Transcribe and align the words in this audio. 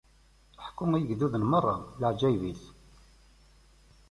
Ḥkut 0.65 0.91
i 0.97 0.99
yigduden 0.99 1.43
merra, 1.51 1.75
leɛǧayeb-is! 1.99 2.63